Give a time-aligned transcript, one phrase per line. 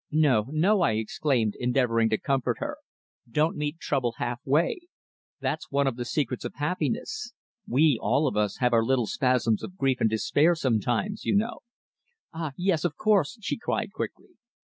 [0.09, 2.77] "No, no," I exclaimed, endeavouring to comfort her,
[3.29, 4.79] "don't meet trouble half way.
[5.41, 7.33] That's one of the secrets of happiness.
[7.67, 11.59] We all of us have our little spasms of grief and despair sometimes, you know."
[12.33, 12.53] "Ah!
[12.57, 14.29] yes, of course," she cried quickly.